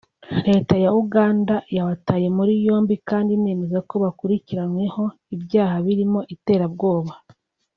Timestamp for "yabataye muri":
1.75-2.53